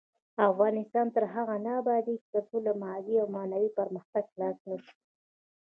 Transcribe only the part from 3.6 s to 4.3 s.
پرمختګ